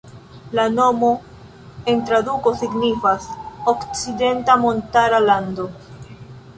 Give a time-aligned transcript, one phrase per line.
[0.59, 1.09] La nomo
[1.93, 3.29] en traduko signifas
[3.75, 5.73] "Okcidenta Montara Lando".